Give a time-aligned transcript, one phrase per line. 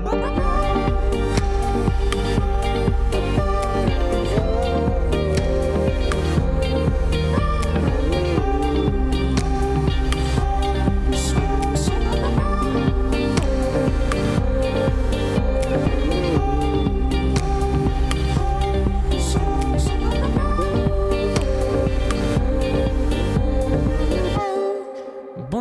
[0.00, 0.31] Bye-bye.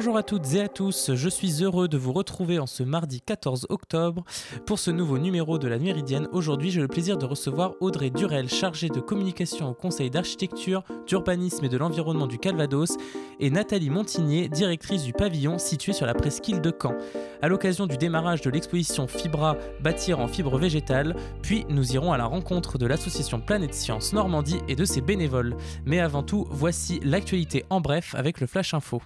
[0.09, 3.67] À toutes et à tous, je suis heureux de vous retrouver en ce mardi 14
[3.69, 4.23] octobre
[4.65, 6.27] pour ce nouveau numéro de la Méridienne.
[6.31, 11.65] Aujourd'hui, j'ai le plaisir de recevoir Audrey Durel, chargée de communication au Conseil d'architecture, d'urbanisme
[11.65, 12.97] et de l'environnement du Calvados,
[13.39, 16.95] et Nathalie Montigné, directrice du pavillon situé sur la presqu'île de Caen.
[17.43, 22.17] À l'occasion du démarrage de l'exposition Fibra Bâtir en fibre végétale, puis nous irons à
[22.17, 25.55] la rencontre de l'association Planète Science Normandie et de ses bénévoles.
[25.85, 28.99] Mais avant tout, voici l'actualité en bref avec le Flash Info.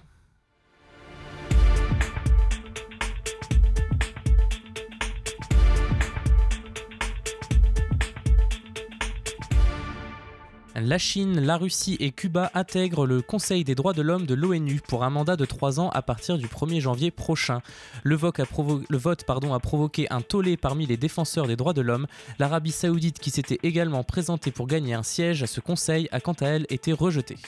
[10.78, 14.82] La Chine, la Russie et Cuba intègrent le Conseil des droits de l'homme de l'ONU
[14.86, 17.62] pour un mandat de 3 ans à partir du 1er janvier prochain.
[18.02, 22.06] Le vote, a, provoqué un tollé parmi les défenseurs des droits de l'homme.
[22.38, 26.34] L'Arabie saoudite, qui s'était également présentée pour gagner un siège à ce Conseil, a quant
[26.34, 27.38] à elle été rejetée.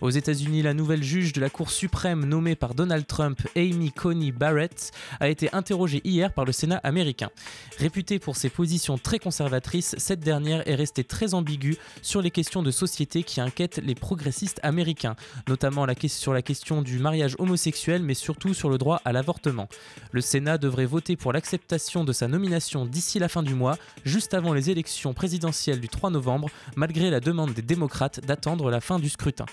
[0.00, 4.30] Aux États-Unis, la nouvelle juge de la Cour suprême nommée par Donald Trump, Amy Coney
[4.30, 7.30] Barrett, a été interrogée hier par le Sénat américain.
[7.78, 12.62] Réputée pour ses positions très conservatrices, cette dernière est restée très ambiguë sur les questions
[12.62, 15.16] de société qui inquiètent les progressistes américains,
[15.48, 19.68] notamment sur la question du mariage homosexuel, mais surtout sur le droit à l'avortement.
[20.12, 24.32] Le Sénat devrait voter pour l'acceptation de sa nomination d'ici la fin du mois, juste
[24.34, 29.00] avant les élections présidentielles du 3 novembre, malgré la demande des démocrates d'attendre la fin
[29.00, 29.46] du scrutin.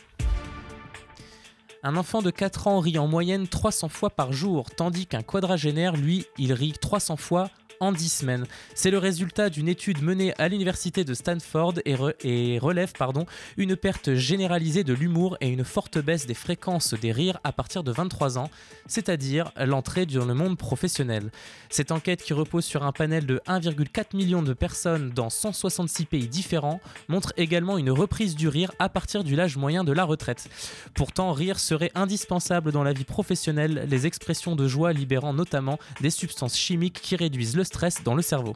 [1.88, 5.96] Un enfant de 4 ans rit en moyenne 300 fois par jour, tandis qu'un quadragénaire,
[5.96, 8.46] lui, il rit 300 fois en 10 semaines.
[8.74, 13.26] C'est le résultat d'une étude menée à l'université de Stanford et, relève pardon,
[13.58, 17.84] une perte généralisée de l'humour et une forte baisse des fréquences des rires à partir
[17.84, 18.50] de 23 ans,
[18.88, 21.32] c'est-à-dire l'entrée dans le monde professionnel.
[21.70, 26.28] Cette enquête qui repose sur un panel de 1,4 million de personnes dans 166 pays
[26.28, 30.50] différents montre également une reprise du rire à partir du l'âge moyen de la retraite.
[30.94, 36.10] Pourtant, rire serait indispensable dans la vie professionnelle, les expressions de joie libérant notamment des
[36.10, 38.56] substances chimiques qui réduisent le stress dans le cerveau.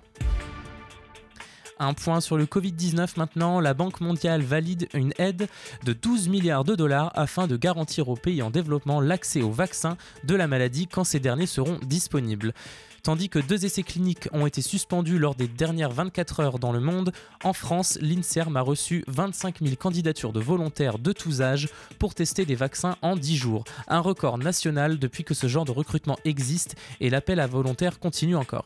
[1.81, 5.47] Un point sur le Covid-19 maintenant, la Banque mondiale valide une aide
[5.86, 9.96] de 12 milliards de dollars afin de garantir aux pays en développement l'accès aux vaccins
[10.25, 12.53] de la maladie quand ces derniers seront disponibles.
[13.02, 16.81] Tandis que deux essais cliniques ont été suspendus lors des dernières 24 heures dans le
[16.81, 17.14] monde,
[17.46, 22.46] en France, l'INSERM a reçu 25 000 candidatures de volontaires de tous âges pour tester
[22.46, 23.64] des vaccins en 10 jours.
[23.88, 28.36] Un record national depuis que ce genre de recrutement existe et l'appel à volontaires continue
[28.36, 28.66] encore.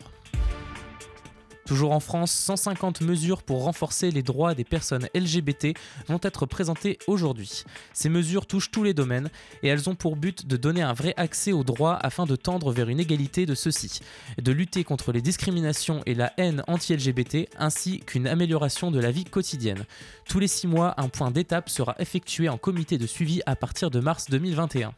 [1.65, 6.97] Toujours en France, 150 mesures pour renforcer les droits des personnes LGBT vont être présentées
[7.07, 7.63] aujourd'hui.
[7.93, 9.29] Ces mesures touchent tous les domaines
[9.61, 12.71] et elles ont pour but de donner un vrai accès aux droits afin de tendre
[12.71, 14.01] vers une égalité de ceux-ci,
[14.41, 19.25] de lutter contre les discriminations et la haine anti-LGBT ainsi qu'une amélioration de la vie
[19.25, 19.85] quotidienne.
[20.27, 23.89] Tous les six mois, un point d'étape sera effectué en comité de suivi à partir
[23.89, 24.93] de mars 2021.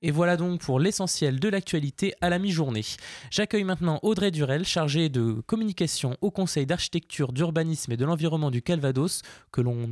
[0.00, 2.84] Et voilà donc pour l'essentiel de l'actualité à la mi-journée.
[3.30, 8.62] J'accueille maintenant Audrey Durel, chargée de communication au Conseil d'architecture, d'urbanisme et de l'environnement du
[8.62, 9.88] Calvados, que l'on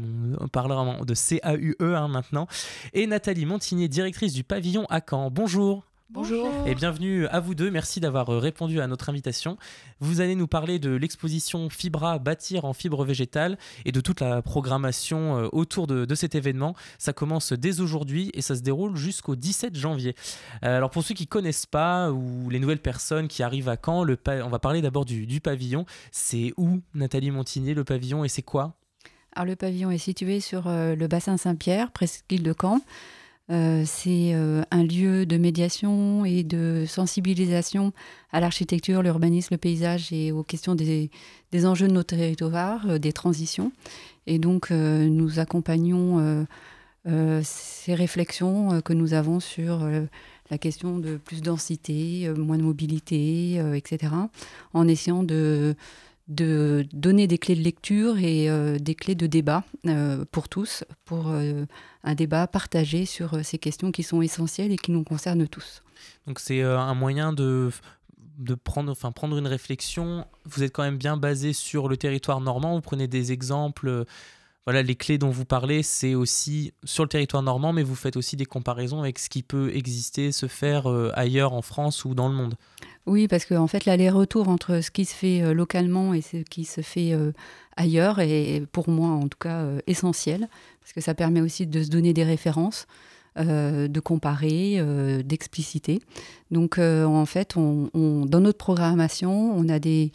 [0.52, 2.46] parlera de CAUE hein, maintenant,
[2.92, 5.30] et Nathalie Montigné, directrice du pavillon à Caen.
[5.30, 5.82] Bonjour.
[6.08, 6.48] Bonjour.
[6.66, 7.68] Et bienvenue à vous deux.
[7.68, 9.58] Merci d'avoir euh, répondu à notre invitation.
[9.98, 14.40] Vous allez nous parler de l'exposition Fibra bâtir en fibre végétale et de toute la
[14.40, 16.76] programmation euh, autour de, cet événement.
[16.98, 20.14] Ça commence dès aujourd'hui et ça se déroule jusqu'au 17 janvier.
[20.62, 23.76] Euh, alors pour ceux qui ne connaissent pas ou les nouvelles personnes qui arrivent à
[23.76, 25.86] Caen, le on va parler d'abord du, du pavillon.
[26.12, 28.76] C'est où Nathalie Montigné le pavillon et c'est quoi?
[29.32, 32.80] Alors, le pavillon est situé sur le bassin Saint-Pierre, presqu'île de Caen.
[33.48, 37.92] Euh, c'est euh, un lieu de médiation et de sensibilisation
[38.32, 41.10] à l'architecture, l'urbanisme, le paysage et aux questions des,
[41.64, 43.70] enjeux de nos territoires, euh, des transitions.
[44.26, 46.46] Et donc, nous accompagnons
[47.44, 49.88] ces réflexions que nous avons sur
[50.50, 54.12] la question de plus densité, moins de mobilité, etc.,
[54.74, 55.76] en essayant de
[56.28, 60.84] de donner des clés de lecture et euh, des clés de débat euh, pour tous,
[61.04, 61.64] pour euh,
[62.02, 65.82] un débat partagé sur ces questions qui sont essentielles et qui nous concernent tous.
[66.26, 67.70] Donc c'est un moyen de,
[68.38, 70.26] de prendre, enfin, prendre une réflexion.
[70.44, 74.04] Vous êtes quand même bien basé sur le territoire normand, vous prenez des exemples
[74.66, 78.16] voilà, les clés dont vous parlez, c'est aussi sur le territoire normand, mais vous faites
[78.16, 82.28] aussi des comparaisons avec ce qui peut exister, se faire ailleurs en France ou dans
[82.28, 82.56] le monde.
[83.06, 86.64] Oui, parce qu'en en fait, l'aller-retour entre ce qui se fait localement et ce qui
[86.64, 87.16] se fait
[87.76, 90.48] ailleurs est, pour moi, en tout cas, essentiel,
[90.80, 92.86] parce que ça permet aussi de se donner des références.
[93.38, 96.00] Euh, de comparer, euh, d'expliciter.
[96.50, 100.10] Donc euh, en fait, dans notre programmation, on, a des,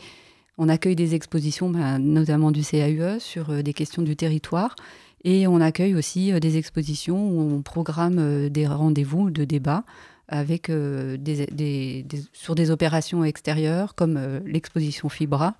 [0.58, 4.76] on accueille des expositions, ben, notamment du CAUE, sur des questions du territoire.
[5.24, 9.84] Et on accueille aussi des expositions où on programme des rendez-vous de débat
[10.28, 15.56] avec des, sur des opérations extérieures comme l'exposition Fibra.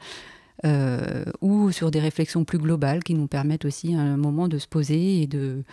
[1.42, 5.22] ou sur des réflexions plus globales qui nous permettent aussi un moment de se poser
[5.22, 5.64] et de,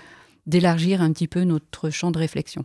[0.48, 2.64] d'élargir un petit peu notre champ de réflexion.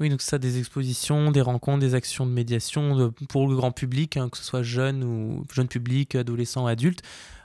[0.00, 4.16] Oui, donc ça, des expositions, des rencontres, des actions de médiation pour le grand public,
[4.16, 7.02] hein, que ce soit jeune ou jeune public, adolescent, adulte.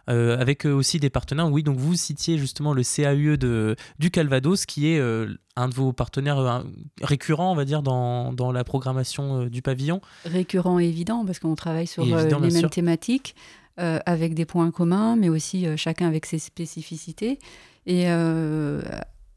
[0.09, 1.51] Euh, avec euh, aussi des partenaires.
[1.51, 5.75] Oui, donc vous citiez justement le CAUE de, du Calvados, qui est euh, un de
[5.75, 6.63] vos partenaires
[7.03, 10.01] récurrents, on va dire, dans, dans la programmation du pavillon.
[10.25, 13.35] Récurrent et évident, parce qu'on travaille sur les mêmes thématiques,
[13.77, 17.37] avec des points communs, mais aussi chacun avec ses spécificités.
[17.85, 18.05] Et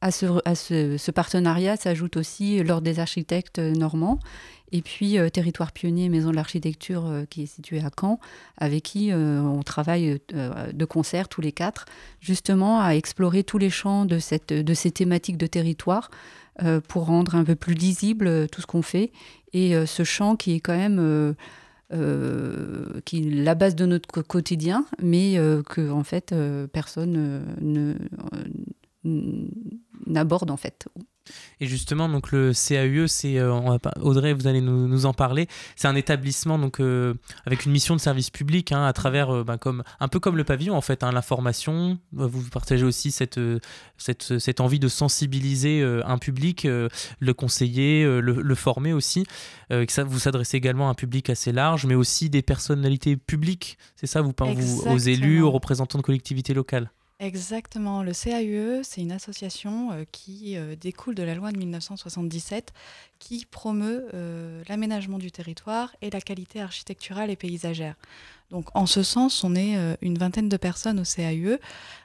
[0.03, 4.19] à ce, partenariat s'ajoute aussi l'Ordre des architectes normands
[4.73, 8.19] et puis euh, Territoire pionnier Maison de l'Architecture euh, qui est situé à Caen,
[8.57, 11.87] avec qui euh, on travaille de concert tous les quatre,
[12.21, 16.11] justement à explorer tous les champs de, cette, de ces thématiques de territoire
[16.87, 19.11] pour rendre un peu plus lisible tout ce qu'on fait.
[19.55, 21.35] Et ce champ qui est quand même...
[23.05, 26.35] qui la base de notre quotidien, mais que en fait
[26.73, 27.95] personne ne,
[29.05, 30.89] n'aborde en fait.
[31.61, 35.47] Et justement, donc le CAUE, c'est euh, Audrey, vous allez nous, en parler.
[35.77, 37.15] C'est un établissement donc euh,
[37.47, 40.37] avec une mission de service public hein, à travers, euh, ben, comme un peu comme
[40.37, 41.99] le pavillon en fait, hein, l'information.
[42.13, 43.41] Vous partagez aussi cette,
[43.97, 49.25] cette, cette envie de sensibiliser un public, le conseiller, le, former aussi.
[49.89, 53.79] ça, vous s'adressez également à un public assez large, mais aussi des personnalités publiques.
[53.97, 56.91] C'est ça, vous parlez aux élus, aux représentants de collectivités locales.
[57.23, 58.03] Exactement.
[58.03, 62.73] Le CAUE, c'est une association euh, qui euh, découle de la loi de 1977
[63.21, 67.95] qui promeut euh, l'aménagement du territoire et la qualité architecturale et paysagère.
[68.51, 71.59] Donc en ce sens, on est une vingtaine de personnes au CAUE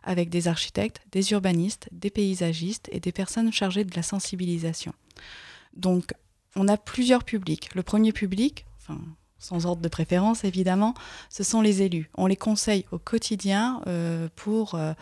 [0.04, 4.94] avec des architectes, des urbanistes, des paysagistes et des personnes chargées de la sensibilisation.
[5.75, 6.14] Donc
[6.56, 7.74] on a plusieurs publics.
[7.75, 9.02] Le premier public, enfin
[9.39, 10.94] sans ordre de préférence évidemment,
[11.30, 12.10] ce sont les élus.
[12.16, 14.94] On les conseille au quotidien euh, pour, euh,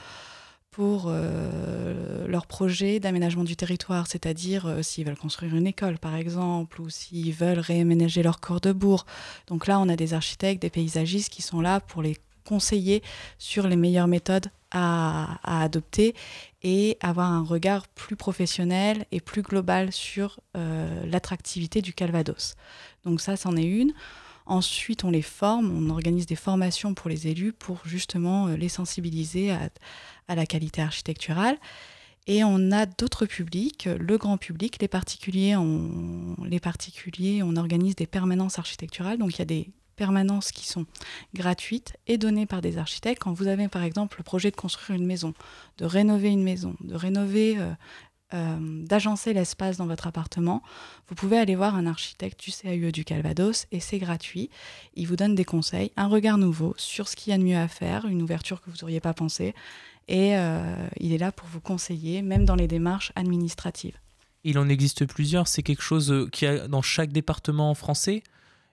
[0.72, 6.82] pour euh, leur projet d'aménagement du territoire, c'est-à-dire s'ils veulent construire une école par exemple,
[6.82, 9.06] ou s'ils veulent réaménager leur corps de bourg.
[9.48, 13.02] Donc là, on a des architectes, des paysagistes qui sont là pour les conseiller
[13.40, 16.14] sur les meilleures méthodes à, à adopter
[16.62, 22.56] et avoir un regard plus professionnel et plus global sur l'attractivité du Calvados.
[23.04, 23.94] Donc ça, c'en est une.
[24.46, 28.70] Ensuite, on les forme, on organise des formations pour les élus pour justement euh, les
[28.70, 29.70] sensibiliser à,
[30.36, 31.58] la qualité architecturale.
[32.28, 37.96] Et on a d'autres publics, le grand public, les particuliers, on, les particuliers, on organise
[37.96, 39.20] des permanences architecturales.
[39.20, 40.86] Donc il y a des permanences qui sont
[41.34, 43.22] gratuites et données par des architectes.
[43.22, 45.34] Quand vous avez par exemple le projet de construire une maison,
[45.78, 47.72] de rénover une maison, de rénover euh,
[48.34, 50.64] euh, d'agencer l'espace dans votre appartement,
[51.08, 54.50] vous pouvez aller voir un architecte du CAUE du Calvados et c'est gratuit.
[54.96, 57.58] Il vous donne des conseils, un regard nouveau sur ce qu'il y a de mieux
[57.58, 59.54] à faire, une ouverture que vous n'auriez pas pensé.
[60.08, 63.98] Et euh, il est là pour vous conseiller, même dans les démarches administratives.
[64.44, 68.24] Il en existe plusieurs, c'est quelque chose euh, qui a dans chaque département français?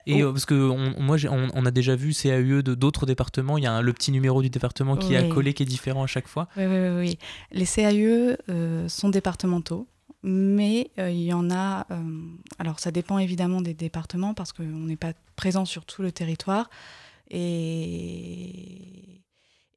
[0.07, 0.29] Et oh.
[0.29, 0.55] euh, parce que
[1.01, 3.59] moi, on, a déjà vu CAUE de d'autres départements.
[3.59, 6.07] Il y a le petit numéro du département qui est accolé, qui est différent à
[6.07, 6.49] chaque fois.
[6.57, 7.19] Oui, oui, oui.
[7.53, 9.87] Les CAUE euh, sont départementaux,
[10.23, 11.87] mais euh, il y en a.
[12.59, 16.71] alors, ça dépend évidemment des départements parce qu'on n'est pas présent sur tout le territoire.
[17.31, 19.23] Et,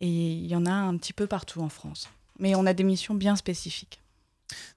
[0.02, 2.10] et il y en a un petit peu partout en France.
[2.40, 4.02] Mais on a des missions bien spécifiques.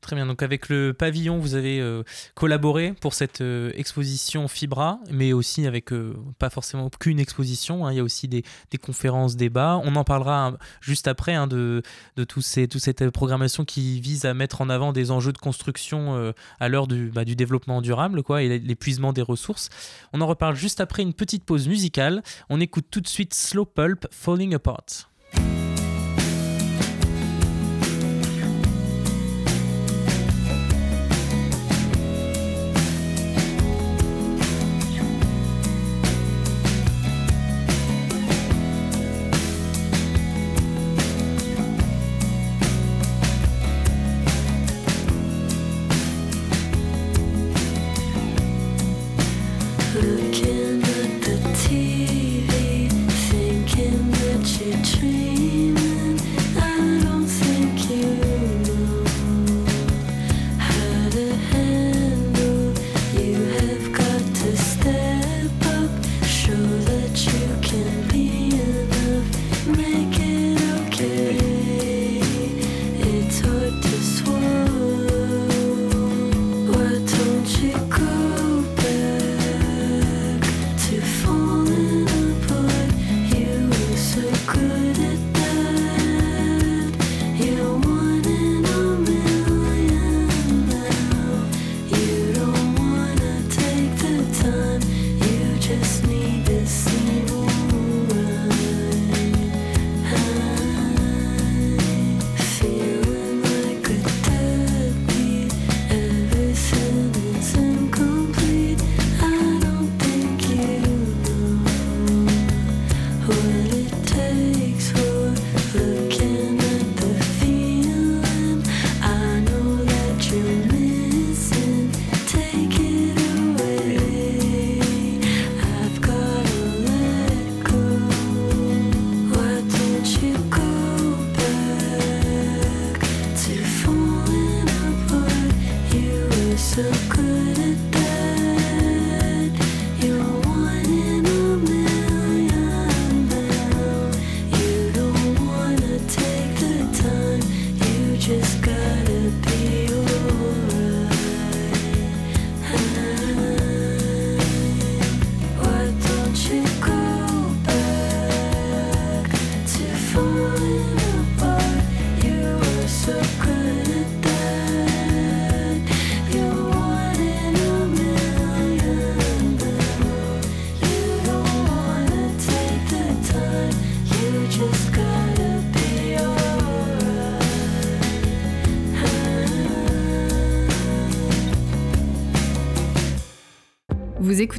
[0.00, 2.02] Très bien, donc avec le pavillon, vous avez euh,
[2.34, 7.92] collaboré pour cette euh, exposition Fibra, mais aussi avec euh, pas forcément qu'une exposition, hein.
[7.92, 8.44] il y a aussi des,
[8.80, 9.80] conférences, débats.
[9.84, 11.82] On en parlera hein, juste après hein, de,
[12.16, 16.32] de ces, toute cette programmation qui vise à mettre en avant des enjeux de construction
[16.60, 19.68] à l'heure du, bah, du, développement durable quoi, et l'épuisement des ressources.
[20.12, 22.22] On en reparle juste après une petite pause musicale.
[22.48, 25.08] On écoute tout de suite Slow Pulp Falling Apart.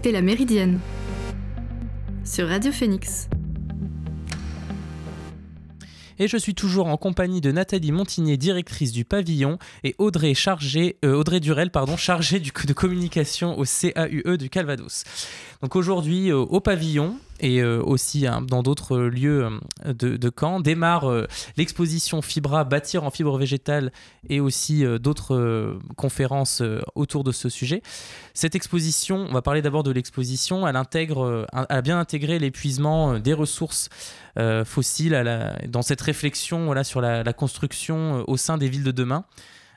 [0.05, 0.79] La Méridienne
[2.23, 3.27] sur Radio Phoenix.
[6.17, 10.97] Et je suis toujours en compagnie de Nathalie Montigné, directrice du pavillon, et Audrey, chargée,
[11.03, 15.03] euh, Audrey Durel, pardon, chargée de communication au CAUE du Calvados.
[15.61, 19.49] Donc aujourd'hui, euh, au pavillon, et euh, aussi hein, dans d'autres lieux
[19.85, 21.11] euh, de, Caen, démarre
[21.57, 23.91] l'exposition Fibra, bâtir en fibre végétale
[24.29, 26.61] et aussi d'autres conférences
[26.95, 27.81] autour de ce sujet.
[28.33, 33.33] Cette exposition, on va parler d'abord de l'exposition, elle, intègre, a bien intégré l'épuisement des
[33.33, 33.89] ressources
[34.65, 39.25] fossiles dans cette réflexion voilà, sur la, construction au sein des villes de demain.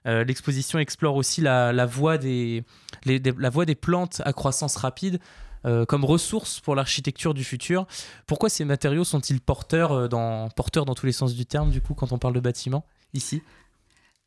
[0.05, 2.65] L'exposition explore aussi la voie des,
[3.07, 5.19] la voie des plantes à croissance rapide,
[5.65, 7.87] euh, comme ressource pour l'architecture du futur.
[8.27, 11.81] Pourquoi ces matériaux sont-ils porteurs, euh, dans, porteurs dans tous les sens du terme, du
[11.81, 13.43] coup, quand on parle de bâtiment, ici?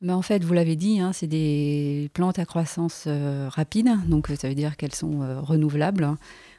[0.01, 3.89] Mais ben, en fait, vous l'avez dit, hein, c'est des plantes à croissance euh, rapide,
[4.07, 6.15] donc ça veut dire qu'elles sont renouvelables.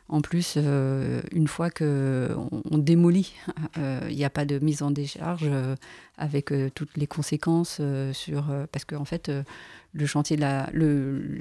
[0.09, 3.33] En plus, euh, une fois qu'on on démolit,
[3.77, 5.75] euh, il n'y a pas de mise en décharge euh,
[6.17, 7.81] avec toutes les conséquences
[8.13, 8.45] sur.
[8.73, 9.31] parce qu'en en fait,
[9.93, 10.69] le chantier la,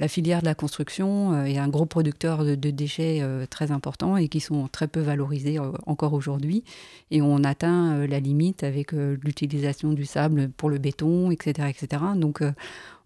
[0.09, 4.67] filière de la construction est un gros producteur de, déchets très important et qui sont
[4.67, 6.65] très peu valorisés encore aujourd'hui.
[7.09, 11.69] Et on atteint la limite avec l'utilisation du sable pour le béton, etc.
[11.69, 12.03] etc.
[12.17, 12.41] Donc,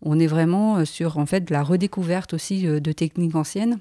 [0.02, 3.80] on est vraiment sur en fait, la redécouverte aussi de techniques anciennes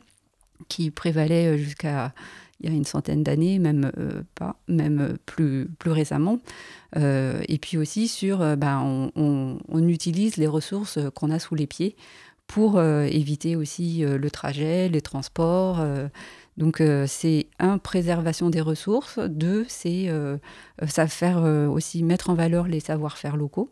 [0.68, 2.12] qui prévalait euh, jusqu'à
[2.60, 6.40] il y a une centaine d'années, même euh, pas, même euh, plus, récemment.
[6.96, 11.94] et puis aussi sur, ben, on, on, utilise les ressources qu'on a sous les pieds
[12.48, 15.84] pour éviter aussi le trajet, les transports.
[16.56, 20.10] donc c'est un, préservation des ressources, deux, c'est
[20.86, 23.70] ça faire aussi mettre en valeur les savoir-faire locaux.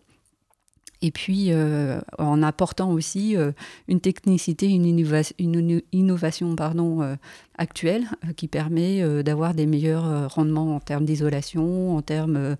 [1.02, 3.52] Et puis, euh, en apportant aussi euh,
[3.86, 7.16] une technicité, une, innovation pardon, euh,
[7.58, 12.56] actuelle qui permet d'avoir des meilleurs rendements en termes d'isolation, en termes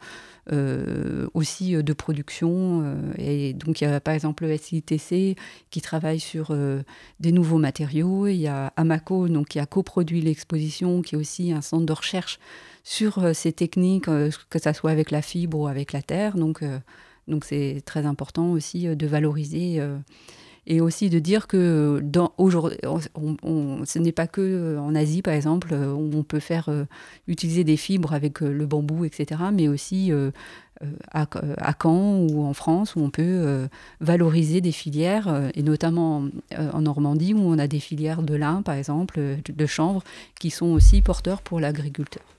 [1.35, 2.97] aussi de production.
[3.19, 5.37] et donc, il y a par exemple le SITC
[5.71, 6.57] qui travaille sur
[7.21, 8.27] des nouveaux matériaux.
[8.27, 11.93] Il y a Amaco donc, qui a coproduit l'exposition, qui est aussi un centre de
[11.93, 12.39] recherche
[12.83, 16.39] sur ces techniques, que ce soit avec la fibre ou avec la terre.
[16.39, 16.63] Donc,
[17.29, 19.99] donc c'est très important aussi euh, de valoriser euh,
[20.69, 22.03] et aussi de dire que
[22.39, 26.69] aujourd'hui, ce n'est pas que euh, en Asie, par exemple, où on peut faire
[27.29, 30.11] utiliser des fibres avec le bambou, etc., mais aussi
[31.13, 31.27] à,
[31.81, 33.69] Caen ou en France où on peut
[34.01, 36.25] valoriser des filières, et notamment
[36.59, 40.03] en Normandie où on a des filières de lin, par exemple, de chanvre,
[40.41, 42.36] qui sont aussi porteurs pour l'agriculteur.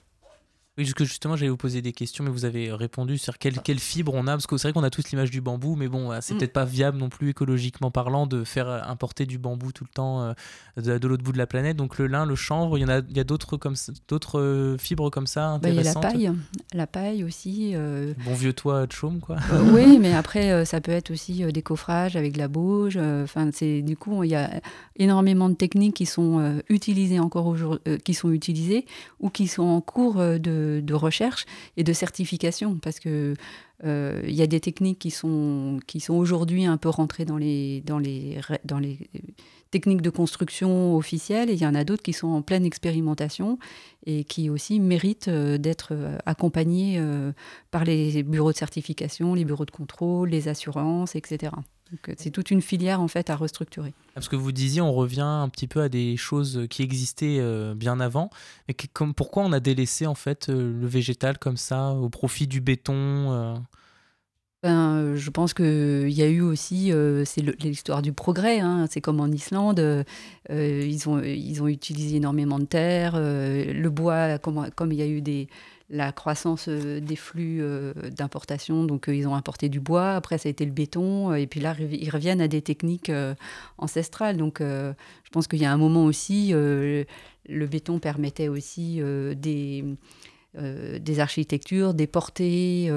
[0.78, 4.14] Oui, justement, j'allais vous poser des questions, mais vous avez répondu sur quelle, quelle fibre
[4.14, 6.36] on a, parce que c'est vrai qu'on a tous l'image du bambou, mais bon, c'est
[6.36, 6.38] mm.
[6.38, 9.90] peut-être pas viable non plus écologiquement parlant de faire euh, importer du bambou tout le
[9.94, 11.78] temps euh, de, l'autre bout de la planète.
[11.78, 13.76] Donc le lin, le chanvre, il y en a, il y a d'autres comme
[14.08, 16.04] d'autres euh, fibres comme ça intéressantes.
[16.04, 16.40] Bah, il y a la paille,
[16.74, 17.74] la paille aussi.
[18.26, 19.38] Bon vieux toit de chaume, quoi.
[19.74, 22.98] oui, mais après ça peut être aussi des coffrages avec de la bauge.
[22.98, 24.62] Enfin, c'est du coup il y a
[24.96, 28.86] énormément de techniques qui sont utilisées encore aujourd'hui, qui sont utilisées
[29.20, 31.46] ou qui sont en cours de de, recherche
[31.78, 33.36] et de certification, parce que
[33.86, 37.38] euh, il y a des techniques qui sont, qui sont aujourd'hui un peu rentrées dans
[37.38, 39.10] les, dans, les, dans les
[39.72, 43.60] techniques de construction officielles, et il y en a d'autres qui sont en pleine expérimentation
[44.06, 47.02] et qui aussi méritent euh, d'être euh, accompagnés
[47.72, 51.52] par les bureaux de certification, les bureaux de contrôle, les assurances, etc.
[51.94, 53.94] Euh, c'est toute une filière en fait à restructurer.
[54.14, 57.74] Parce que vous disiez, on revient un petit peu à des choses qui existaient euh,
[57.76, 58.30] bien avant.
[58.68, 62.48] Mais comme, pourquoi on a délaissé en fait euh, le végétal comme ça au profit
[62.48, 63.64] du béton
[64.64, 66.92] ben, je pense qu'il y a eu aussi,
[67.26, 68.88] c'est l'histoire du progrès, hein.
[68.90, 70.04] c'est comme en Islande,
[70.50, 75.08] ils, ont, ils ont utilisé énormément de terre, le bois, comme, comme il y a
[75.08, 75.48] eu des,
[75.90, 78.84] la croissance euh, des flux euh, d'importation.
[78.84, 80.16] Donc, euh, ils ont importé du bois.
[80.16, 81.34] Après, ça a été le béton.
[81.34, 83.12] Et puis là, ils reviennent à des techniques
[83.78, 84.38] ancestrales.
[84.38, 87.06] Donc, je pense qu'il y a un moment aussi, le
[87.48, 89.02] béton permettait aussi
[89.36, 89.86] des,
[91.20, 92.92] architectures, des portées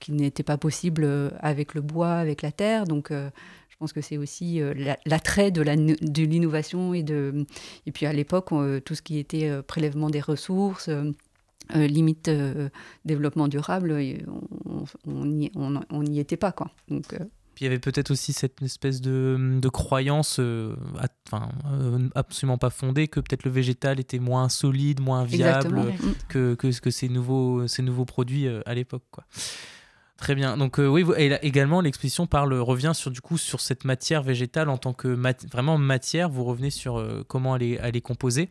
[0.00, 2.84] qui n'étaient pas possibles avec le bois, avec la terre.
[2.84, 4.60] Donc, je pense que c'est aussi
[5.06, 5.62] l'attrait de
[6.22, 7.46] l'innovation et de
[7.86, 8.50] et puis à l'époque
[8.84, 10.90] tout ce qui était prélèvement des ressources
[11.74, 12.70] euh, limite euh,
[13.04, 13.94] développement durable,
[15.06, 16.52] on n'y était pas.
[16.52, 16.70] Quoi.
[16.88, 17.18] Donc, euh,
[17.54, 20.40] Puis il y avait peut-être aussi cette espèce de, de croyance
[21.26, 21.50] enfin,
[22.14, 25.92] absolument pas fondée que peut-être le végétal était moins solide, moins viable
[26.28, 29.04] que, que, que, ces, nouveaux, ces nouveaux produits à l'époque.
[29.10, 29.24] Quoi.
[30.16, 30.56] Très bien.
[30.56, 34.78] Donc oui, et également l'exposition parle revient sur du coup sur cette matière végétale en
[34.78, 35.08] tant que
[35.52, 36.30] vraiment matière.
[36.30, 38.48] Vous revenez sur comment elle est, elle est composée.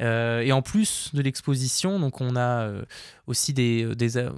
[0.00, 2.84] Euh, et en plus de l'exposition, donc on a euh,
[3.26, 4.28] aussi des, euh, des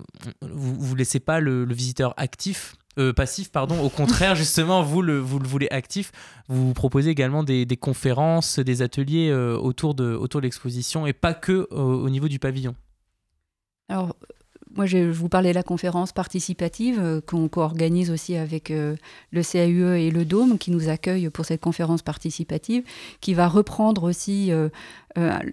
[0.43, 2.77] vous, ne laissez pas le, visiteur actif.
[3.15, 3.81] passif, pardon.
[3.81, 6.13] Au contraire, justement, vous le, vous le voulez actif.
[6.49, 11.35] Vous proposez également des, des conférences, des ateliers autour de, autour de l'exposition et pas
[11.35, 12.75] que au niveau du pavillon.
[13.89, 14.17] Alors,
[14.77, 18.97] moi, je, vous parlais de la conférence participative euh, qu'on co-organise aussi avec euh,
[19.33, 22.85] le CAUE et le Dôme, qui nous accueillent pour cette conférence participative,
[23.21, 24.69] qui va reprendre aussi euh,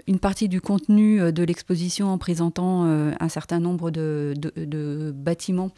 [0.08, 5.72] une partie du contenu de l'exposition en présentant un certain nombre de, de bâtiments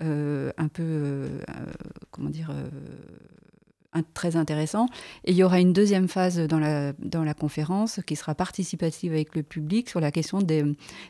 [0.00, 1.26] un peu,
[2.10, 2.50] comment dire,
[4.02, 4.86] très intéressant.
[5.24, 9.12] Et il y aura une deuxième phase dans la, dans la conférence qui sera participative
[9.12, 10.64] avec le public sur la question des,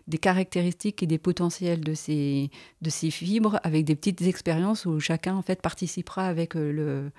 [0.06, 2.50] des caractéristiques et des potentiels de ces,
[2.82, 7.10] de ces fibres avec des petites expériences où chacun en fait participera avec euh, le,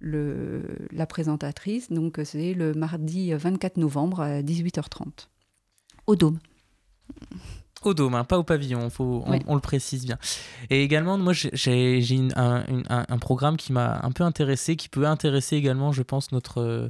[0.00, 1.90] le, la présentatrice.
[1.90, 5.28] Donc c'est le mardi 24 novembre à 18h30
[6.06, 6.38] au Dôme
[7.86, 10.18] au dôme, hein, pas au pavillon, faut, on, le précise bien.
[10.70, 15.56] Et également, moi, j'ai un, un, programme qui m'a un peu intéressé, qui peut intéresser
[15.56, 16.88] également, je pense, notre, euh,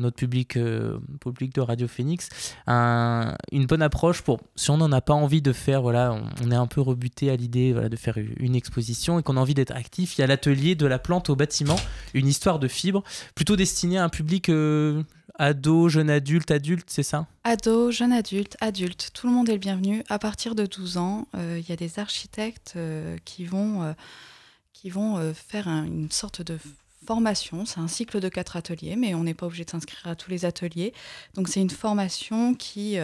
[0.00, 2.28] notre public, euh, public de Radio Phoenix.
[2.66, 6.56] une bonne approche pour, si on n'en a pas envie de faire, voilà, on, est
[6.56, 9.74] un peu rebuté à l'idée voilà, de faire une exposition et qu'on a envie d'être
[9.74, 11.76] actif, il y a l'atelier de la plante au bâtiment,
[12.14, 13.02] une histoire de fibres,
[13.34, 15.02] plutôt destiné à un public, euh,
[15.34, 17.26] ado, jeune adulte, adulte, c'est ça?
[17.44, 20.02] Ado, jeune adulte, adulte, tout le monde est le bienvenu.
[20.08, 23.92] À partir de 12 ans, euh, il y a des architectes euh, qui vont, euh,
[24.72, 26.58] qui vont faire une sorte de
[27.06, 27.64] formation.
[27.66, 30.30] C'est un cycle de quatre ateliers, mais on n'est pas obligé de s'inscrire à tous
[30.30, 30.92] les ateliers.
[31.34, 32.98] Donc c'est une formation qui,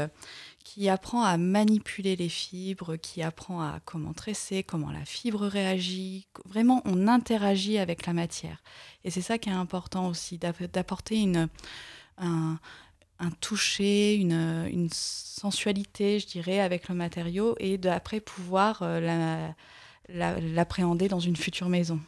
[0.65, 6.27] qui apprend à manipuler les fibres, qui apprend à comment tresser, comment la fibre réagit.
[6.45, 8.63] Vraiment, on interagit avec la matière.
[9.05, 11.49] Et c'est ça qui est important aussi, d'apporter une
[12.23, 19.49] un, toucher, une, sensualité, je dirais, avec le matériau et d'après pouvoir euh,
[20.09, 22.01] l'appréhender dans une future maison.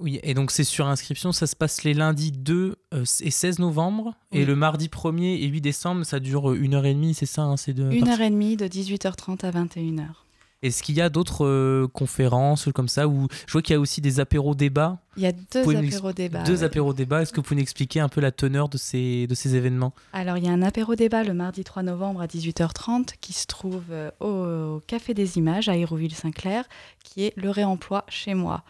[0.00, 3.60] Oui, et donc c'est sur inscription, ça se passe les lundis 2 euh, et 16
[3.60, 7.26] novembre, et le mardi 1er et 8 décembre, ça dure une heure et demie, c'est
[7.26, 10.23] ça hein, Une heure et demie de 18h30 à 21h.
[10.64, 13.80] Est-ce qu'il y a d'autres euh, conférences comme ça où je vois qu'il y a
[13.80, 16.42] aussi des apéros débats Il y a deux apéros débats.
[16.44, 16.64] Deux ouais.
[16.64, 17.20] apéros débats.
[17.20, 19.92] Est-ce que vous pouvez nous expliquer un peu la teneur de ces, de ces événements?
[20.14, 23.46] Alors, il y a un apéro débat le mardi 3 novembre à 18h30 qui se
[23.46, 26.64] trouve euh, au, au Café des Images à Hérouville-Saint-Clair,
[27.02, 28.64] qui est le réemploi chez moi.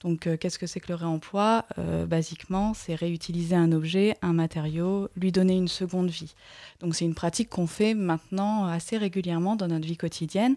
[0.00, 1.66] Donc, euh, qu'est-ce que c'est que le réemploi?
[1.78, 6.34] Euh, Basiquement, c'est réutiliser un objet, un matériau, lui donner une seconde vie.
[6.80, 10.56] Donc, c'est une pratique qu'on fait maintenant assez régulièrement dans notre vie quotidienne.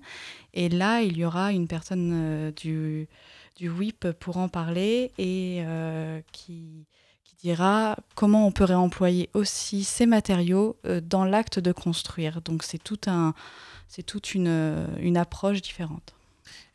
[0.54, 3.10] Et là, il y aura une personne euh, du,
[3.58, 5.64] du WIP pour en parler et
[6.32, 6.86] qui,
[7.26, 12.42] qui dira comment on peut réemployer aussi ces matériaux dans l'acte de construire.
[12.42, 13.34] Donc, c'est tout un,
[14.08, 16.14] toute une, une approche différente.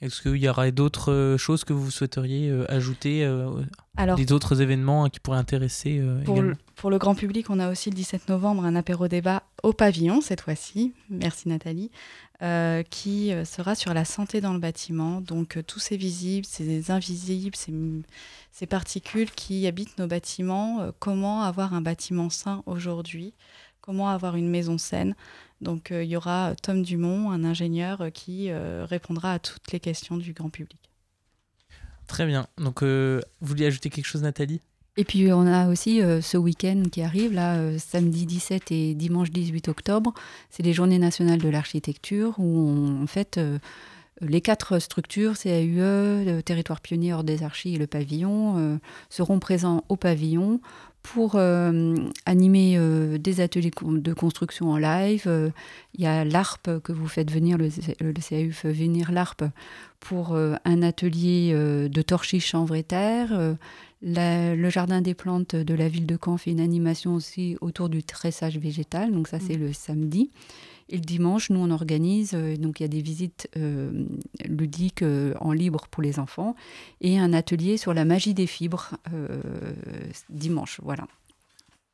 [0.01, 3.51] Est-ce qu'il y aurait d'autres euh, choses que vous souhaiteriez euh, ajouter euh,
[3.97, 7.59] Alors, Des autres événements hein, qui pourraient intéresser Pour le, pour le grand public, on
[7.59, 11.91] a aussi le 17 novembre un apéro débat au pavillon, cette fois-ci, merci Nathalie,
[12.43, 15.21] euh, qui sera sur la santé dans le bâtiment.
[15.21, 17.73] Donc tous ces visibles, ces invisibles, ces,
[18.53, 23.35] ces particules qui habitent nos bâtiments, comment avoir un bâtiment sain aujourd'hui,
[23.88, 25.14] comment avoir une maison saine.
[25.62, 29.72] Donc euh, il y aura Tom Dumont, un ingénieur euh, qui euh, répondra à toutes
[29.72, 30.79] les questions du grand public.
[32.07, 32.46] Très bien.
[32.59, 34.61] Donc, euh, vous vouliez ajouter quelque chose, Nathalie?
[34.98, 38.94] Et puis on a aussi euh, ce week-end qui arrive, là, euh, samedi 17 et
[38.94, 40.12] dimanche 18 octobre,
[40.51, 43.59] c'est les Journées nationales de l'architecture où on, en fait euh,
[44.20, 48.77] les quatre structures, CAUE, le Territoire pionnier hors des archives et le pavillon, euh,
[49.09, 50.61] seront présents au pavillon
[51.03, 51.95] pour euh,
[52.27, 55.25] animer euh, des ateliers de construction en live.
[55.27, 55.51] Euh,
[55.95, 57.69] Il y a l'ARP que vous faites venir, le,
[58.01, 59.45] le CAU fait venir l'ARP
[60.01, 63.57] pour un atelier de torchis chanvre et terre.
[64.01, 67.89] La- le jardin des plantes de la ville de Caen fait une animation aussi autour
[67.89, 70.31] du tressage végétal, donc ça c'est le samedi.
[70.88, 74.07] Et le dimanche, nous on organise, euh, donc il y a des visites euh,
[74.44, 76.55] ludiques euh, en libre pour les enfants
[77.01, 78.92] et un atelier sur la magie des fibres
[80.31, 81.07] dimanche, voilà.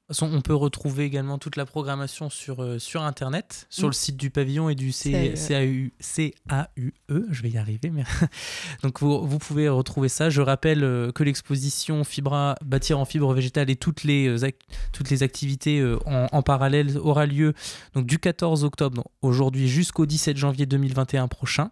[0.09, 3.91] Façon, on peut retrouver également toute la programmation sur, euh, sur Internet, sur Mm.
[3.91, 5.91] le site du pavillon et du C- CAUE.
[5.99, 7.25] CAU, CAUE.
[7.31, 7.89] Je vais y arriver.
[7.89, 8.05] Mais...
[8.83, 10.29] Donc, vous, vous pouvez retrouver ça.
[10.29, 14.61] Je rappelle euh, que l'exposition Fibra, bâtir en fibre végétale et toutes les, euh, ac-
[14.93, 17.55] toutes les activités euh, en, en parallèle aura lieu
[17.95, 21.71] donc, du 14 octobre aujourd'hui jusqu'au 17 janvier 2021 prochain.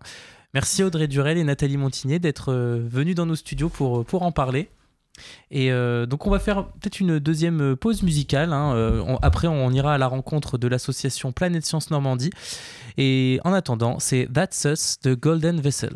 [0.54, 4.70] Merci Audrey Durel et Nathalie Montigné d'être venues dans nos studios pour, pour en parler.
[5.50, 8.52] Et euh, donc on va faire peut-être une deuxième pause musicale.
[8.52, 8.74] hein.
[8.74, 12.30] Euh, après, on ira à la rencontre de l'association Planète Science Normandie.
[12.98, 15.94] Et en attendant, c'est That's Us de Golden Vessel.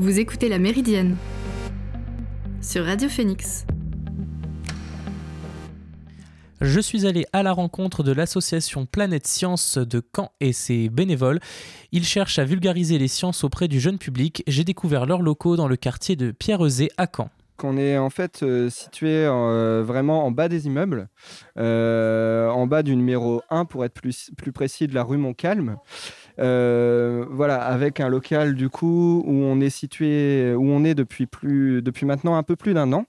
[0.00, 1.16] Vous écoutez La Méridienne
[2.62, 3.66] sur Radio Phoenix.
[6.60, 11.40] Je suis allé à la rencontre de l'association Planète Science de Caen et ses bénévoles.
[11.90, 14.44] Ils cherchent à vulgariser les sciences auprès du jeune public.
[14.46, 17.28] J'ai découvert leurs locaux dans le quartier de Pierrezé à Caen.
[17.56, 21.08] qu'on est en fait euh, situé euh, vraiment en bas des immeubles,
[21.58, 25.76] euh, en bas du numéro 1 pour être plus, plus précis de la rue Montcalm.
[26.40, 31.26] Euh, voilà, avec un local du coup où on est situé, où on est depuis,
[31.26, 33.06] plus, depuis maintenant un peu plus d'un an.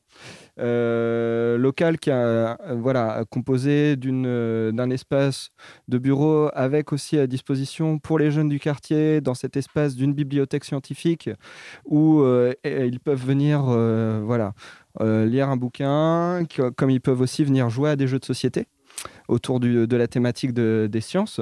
[0.60, 5.52] Euh, local qui a, voilà, composé d'une, d'un espace
[5.88, 10.14] de bureau avec aussi à disposition pour les jeunes du quartier dans cet espace d'une
[10.14, 11.30] bibliothèque scientifique
[11.86, 13.62] où euh, ils peuvent venir
[14.26, 14.54] voilà,
[15.00, 18.68] lire un bouquin, comme ils peuvent aussi venir jouer à des jeux de société
[19.30, 21.40] autour de la thématique de- des sciences.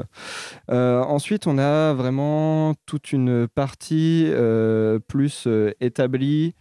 [0.69, 6.53] Euh, ensuite, on a vraiment toute une partie euh, plus euh, établie,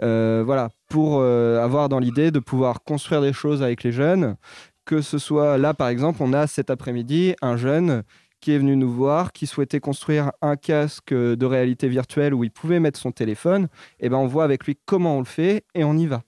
[0.00, 4.36] voilà, pour avoir dans l'idée de pouvoir construire des choses avec les jeunes.
[4.84, 8.02] Que ce soit là, par exemple, on a cet après-midi un jeune
[8.40, 12.50] qui est venu nous voir, qui souhaitait construire un casque de réalité virtuelle où il
[12.50, 13.68] pouvait mettre son téléphone.
[14.00, 16.22] Et ben, on voit avec lui comment on le fait et on y va.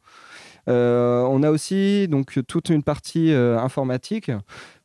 [0.68, 4.30] Euh, on a aussi donc toute une partie euh, informatique,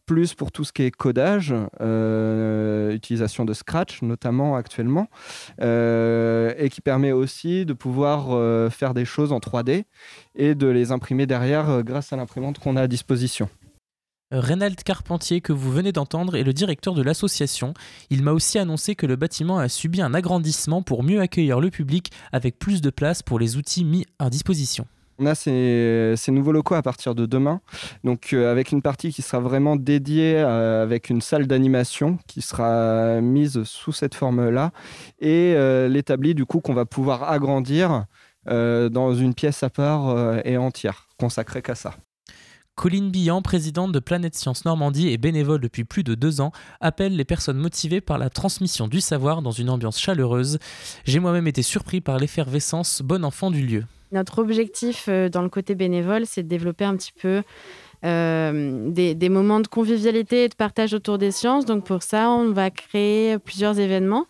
[0.06, 5.08] plus pour tout ce qui est codage, euh, utilisation de Scratch notamment actuellement,
[5.62, 9.84] et qui permet aussi de pouvoir faire des choses en 3D
[10.36, 13.50] et de les imprimer derrière grâce à l'imprimante qu'on a à disposition.
[14.32, 17.74] Reynald Carpentier, que vous venez d'entendre, est le directeur de l'association.
[18.12, 21.72] Il m'a aussi annoncé que le bâtiment a subi un agrandissement pour mieux accueillir le
[21.72, 24.86] public avec plus de place pour les outils mis à disposition.
[25.22, 27.60] On a ces, nouveaux locaux à partir de demain,
[28.06, 32.42] donc euh, avec une partie qui sera vraiment dédiée euh, avec une salle d'animation qui
[32.42, 34.72] sera mise sous cette forme-là
[35.20, 38.06] et euh, l'établi du coup qu'on va pouvoir agrandir
[38.48, 41.96] euh, dans une pièce à part et entière, consacrée qu'à ça.
[42.76, 47.18] Colline Billan, présidente de Planète Science Normandie et bénévole depuis plus de deux ans, appelle
[47.18, 50.60] les personnes motivées par la transmission du savoir dans une ambiance chaleureuse.
[51.04, 53.84] J'ai moi-même été surpris par l'effervescence bon enfant du lieu.
[54.12, 57.43] Notre objectif euh, dans le côté bénévole, c'est de développer un petit peu
[58.06, 61.65] euh, des, moments de convivialité et de partage autour des sciences.
[61.65, 64.26] Donc pour ça, on va créer plusieurs événements.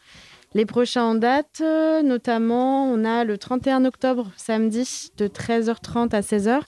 [0.56, 6.22] Les prochains en date, euh, notamment, on a le 31 octobre, samedi, de 13h30 à
[6.22, 6.62] 16h.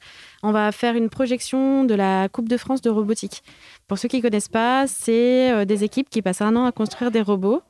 [0.44, 3.42] On va faire une projection de la Coupe de France de robotique.
[3.88, 7.10] Pour ceux qui ne connaissent pas, c'est des équipes qui passent un an à construire
[7.10, 7.64] des robots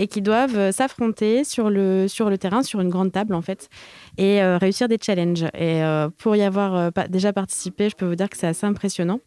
[0.00, 2.08] et qui doivent euh, s'affronter sur le,
[2.40, 3.68] terrain, sur une grande table en fait,
[4.16, 5.44] et euh, réussir des challenges.
[5.54, 9.20] Et euh, pour y avoir déjà participé, je peux vous dire que c'est assez impressionnant.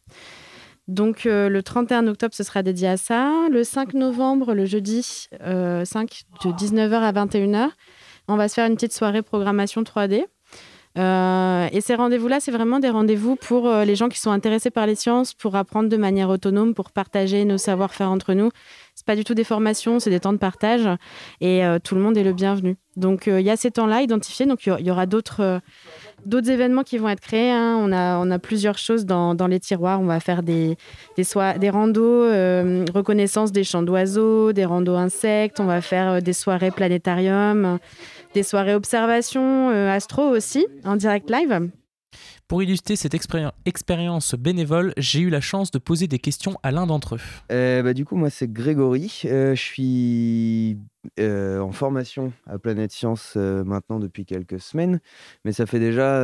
[0.90, 3.32] Donc le 31 octobre, ce sera dédié à ça.
[3.50, 7.70] Le 5 novembre, le jeudi euh, 5, de 19h à 21h,
[8.28, 10.26] on va se faire une petite soirée programmation 3D.
[10.98, 14.86] Euh, et ces rendez-vous-là, c'est vraiment des rendez-vous pour les gens qui sont intéressés par
[14.86, 18.50] les sciences, pour apprendre de manière autonome, pour partager nos savoir-faire entre nous.
[18.96, 20.88] C'est pas du tout des formations, c'est des temps de partage
[21.42, 22.78] et euh, tout le monde est le bienvenu.
[22.96, 25.60] Donc euh, il y a ces temps-là identifiés, donc il y aura- d'autres euh,
[26.28, 27.52] d'autres événements qui vont être créés.
[27.52, 27.76] hein.
[27.82, 30.00] On, a, on a plusieurs choses dans, dans les tiroirs.
[30.00, 30.78] On va faire des,
[31.18, 32.22] des, soi- des randos
[32.94, 35.60] reconnaissance des chants d'oiseaux, des randos insectes.
[35.60, 37.80] On va faire des soirées planétarium,
[38.36, 41.70] des soirées observation astro aussi en direct live.
[42.54, 46.70] Pour illustrer cette expéri- expérience bénévole, j'ai eu la chance de poser des questions à
[46.70, 47.20] l'un d'entre eux.
[47.52, 49.24] Euh, bah, du coup, moi, c'est Grégory.
[49.26, 50.78] Euh, je suis
[51.20, 55.00] euh, en formation à Planète Science maintenant depuis quelques semaines,
[55.44, 56.24] mais ça fait déjà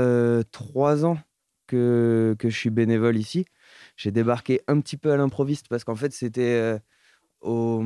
[0.52, 1.18] trois ans
[1.66, 3.46] que, que je suis bénévole ici.
[3.98, 6.80] J'ai débarqué un petit peu à l'improviste parce qu'en fait, c'était
[7.42, 7.84] au.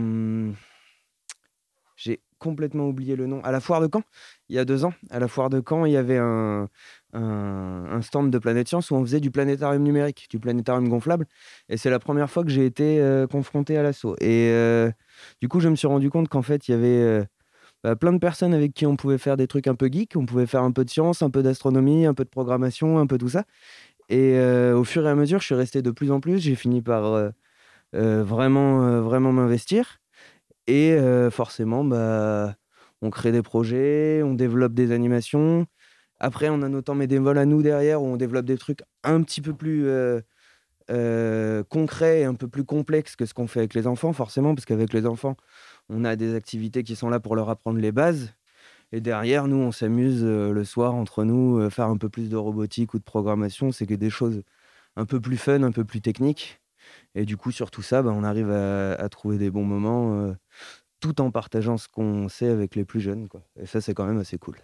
[1.96, 3.40] J'ai complètement oublié le nom.
[3.46, 4.04] À la foire de Caen,
[4.50, 6.68] il y a deux ans, à la foire de Caen, il y avait un,
[7.14, 11.26] un, stand de Planète Science où on faisait du planétarium numérique, du planétarium gonflable.
[11.70, 14.16] Et c'est la première fois que j'ai été euh, confronté à l'assaut.
[14.20, 14.92] Et euh,
[15.42, 17.24] du coup, je me suis rendu compte qu'en fait, il y avait euh,
[17.84, 20.26] bah, plein de personnes avec qui on pouvait faire des trucs un peu geeks, on
[20.26, 23.18] pouvait faire un peu de science, un peu d'astronomie, un peu de programmation, un peu
[23.18, 23.46] tout ça.
[24.10, 24.38] Et
[24.74, 26.40] au fur et à mesure, je suis resté de plus en plus.
[26.40, 27.32] J'ai fini par
[27.94, 30.02] vraiment, vraiment m'investir.
[30.68, 30.98] Et
[31.32, 32.56] forcément, bah,
[33.02, 35.66] on crée des projets, on développe des animations.
[36.20, 39.22] Après, on a nos temps bénévoles à nous derrière où on développe des trucs un
[39.24, 40.22] petit peu plus euh,
[40.92, 44.56] euh, concrets et un peu plus complexes que ce qu'on fait avec les enfants, forcément,
[44.56, 45.36] parce qu'avec les enfants,
[45.90, 48.34] on a des activités qui sont là pour leur apprendre les bases.
[48.92, 52.38] Et derrière, nous, on s'amuse euh, le soir entre nous, faire un peu plus de
[52.38, 53.72] robotique ou de programmation.
[53.72, 54.44] C'est que des choses
[54.96, 56.62] un peu plus fun, un peu plus techniques.
[57.16, 60.34] Et du coup, sur tout ça, bah, on arrive à, trouver des bons moments
[61.04, 63.28] tout en partageant ce qu'on sait avec les plus jeunes.
[63.60, 64.58] Et ça, c'est quand même assez cool.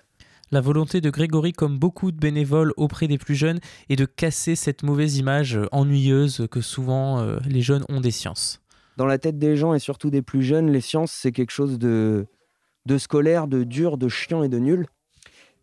[0.51, 4.55] La volonté de Grégory, comme beaucoup de bénévoles auprès des plus jeunes, est de casser
[4.55, 8.59] cette mauvaise image euh, ennuyeuse que souvent euh, les jeunes ont des sciences.
[8.97, 11.77] Dans la tête des gens et surtout des plus jeunes, les sciences, c'est quelque chose
[11.77, 12.25] de,
[12.87, 14.87] de scolaire, de dur, de chiant et de nul.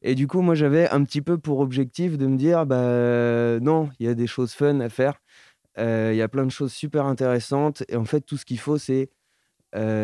[0.02, 3.90] Et du coup, moi, j'avais un petit peu pour objectif de me dire, bah non,
[3.98, 5.14] il y a des choses fun à faire.
[5.78, 7.82] Euh, Il y a plein de choses super intéressantes.
[7.88, 9.10] Et en fait, tout ce qu'il faut, c'est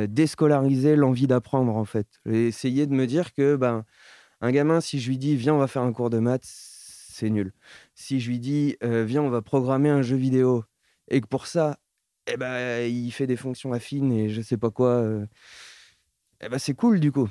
[0.09, 2.07] déscolariser l'envie d'apprendre, en fait.
[2.29, 3.85] Et essayer de me dire que, ben,
[4.43, 7.31] un gamin, si je lui dis, viens, on va faire un cours de maths, c'est
[7.31, 7.53] nul.
[7.95, 10.65] Si je lui dis, euh, viens, on va programmer un jeu vidéo,
[11.09, 11.79] et que pour ça,
[12.27, 15.27] eh ben, il fait des fonctions affines et je sais pas quoi, euh,
[16.41, 17.29] eh ben, c'est cool, du coup.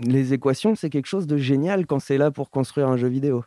[0.00, 3.44] Les équations, c'est quelque chose de génial quand c'est là pour construire un jeu vidéo.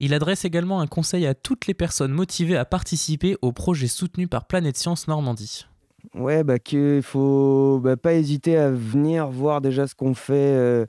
[0.00, 4.28] Il adresse également un conseil à toutes les personnes motivées à participer au projet soutenu
[4.28, 5.66] par Planète Science Normandie.
[6.14, 10.86] Ouais, bah qu'il faut bah, pas hésiter à venir voir déjà ce qu'on fait euh,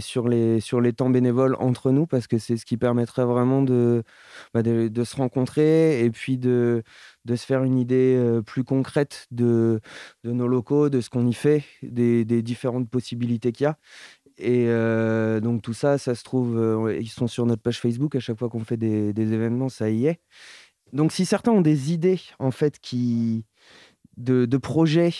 [0.00, 3.62] sur, les, sur les temps bénévoles entre nous, parce que c'est ce qui permettrait vraiment
[3.62, 4.02] de,
[4.54, 6.82] bah, de, se rencontrer et puis de,
[7.24, 9.80] de se faire une idée plus concrète de,
[10.24, 13.78] de nos locaux, de ce qu'on y fait, des, des différentes possibilités qu'il y a.
[14.38, 14.66] Et
[15.40, 18.48] donc tout ça, ça se trouve, ils sont sur notre page Facebook, à chaque fois
[18.48, 20.20] qu'on fait des, des événements, ça y est.
[20.92, 23.44] Donc si certains ont des idées, en fait, qui,
[24.16, 25.12] de, projets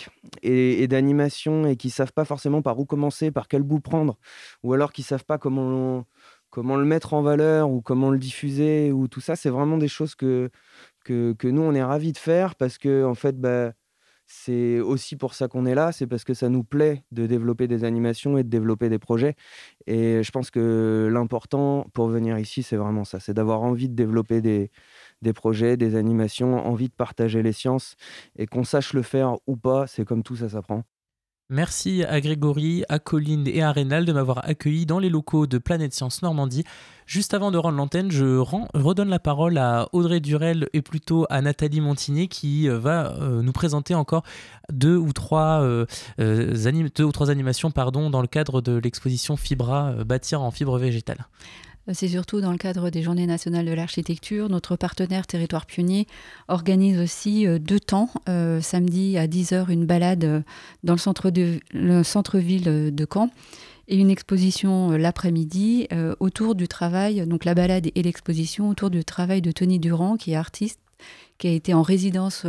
[0.43, 4.19] et, et d'animations et qui savent pas forcément par où commencer, par quel bout prendre,
[4.63, 6.07] ou alors qui savent pas comment,
[6.51, 9.89] comment le mettre en valeur ou comment le diffuser, ou tout ça, c'est vraiment des
[9.89, 10.51] choses que,
[11.05, 13.73] que, que nous, on est ravis de faire parce que, en fait, bah,
[14.27, 17.69] c'est aussi pour ça qu'on est là, c'est parce que ça nous plaît de développer
[17.69, 19.35] des animations et de développer des projets.
[19.87, 23.95] Et je pense que l'important pour venir ici, c'est vraiment ça, c'est d'avoir envie de
[23.95, 24.71] développer des,
[25.25, 27.97] des projets, des animations, envie de partager les sciences
[28.37, 30.85] et qu'on sache le faire ou pas, c'est comme tout, ça s'apprend.
[31.51, 35.59] Merci à Grégory, à Colline et à Rénal de m'avoir accueilli dans les locaux de
[35.59, 36.65] Planète Science Normandie.
[37.05, 41.43] Juste avant de rendre l'antenne, je redonne la parole à Audrey Durel et plutôt à
[41.43, 44.23] Nathalie Montigné qui euh, va euh, nous présenter encore
[44.73, 45.85] deux ou trois, euh,
[46.19, 51.27] deux ou trois animations pardon, dans le cadre de l'exposition Fibra, bâtir en fibre végétale.
[51.93, 54.49] C'est surtout dans le cadre des Journées nationales de l'architecture.
[54.49, 56.07] Notre partenaire Territoire Pionnier
[56.49, 58.09] organise aussi euh, deux temps.
[58.27, 60.41] Euh, samedi à 10h, une balade euh,
[60.83, 63.29] dans le centre-ville de Caen
[63.87, 69.43] et une exposition l'après-midi autour du travail, donc la balade et l'exposition autour du travail
[69.43, 70.81] de Tony Durand, qui est artiste,
[71.37, 72.47] qui a été en résidence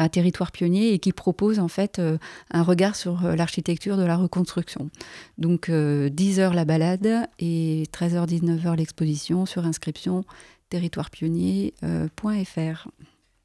[0.00, 2.16] à Territoire Pionnier et qui propose en fait euh,
[2.50, 4.88] un regard sur euh, l'architecture de la reconstruction.
[5.36, 10.24] Donc euh, 10h la balade et 13h-19h l'exposition sur inscription
[10.70, 12.88] territoirepionnier.fr.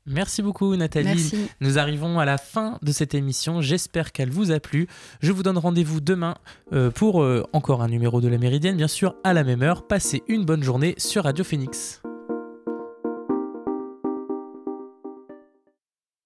[0.08, 1.08] Merci beaucoup Nathalie.
[1.08, 1.50] Merci.
[1.62, 3.62] Nous arrivons à la fin de cette émission.
[3.62, 4.88] J'espère qu'elle vous a plu.
[5.20, 6.36] Je vous donne rendez-vous demain
[6.74, 9.88] euh, pour euh, encore un numéro de la Méridienne, bien sûr, à la même heure.
[9.88, 12.04] Passez une bonne journée sur Radio Phoenix.